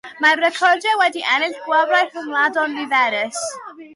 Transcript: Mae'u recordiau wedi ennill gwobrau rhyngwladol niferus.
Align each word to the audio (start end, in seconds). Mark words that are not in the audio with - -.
Mae'u 0.23 0.37
recordiau 0.37 1.01
wedi 1.01 1.21
ennill 1.33 1.59
gwobrau 1.67 2.09
rhyngwladol 2.15 2.73
niferus. 2.79 3.45